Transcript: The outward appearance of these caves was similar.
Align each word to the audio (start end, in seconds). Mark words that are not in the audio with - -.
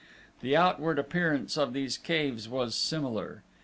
The 0.39 0.55
outward 0.55 0.97
appearance 0.97 1.59
of 1.59 1.73
these 1.73 1.95
caves 1.99 2.49
was 2.49 2.73
similar. 2.73 3.43